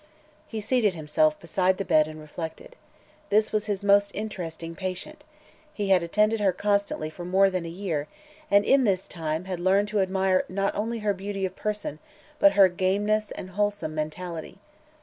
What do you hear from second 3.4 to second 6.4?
was his most interesting patient; he had attended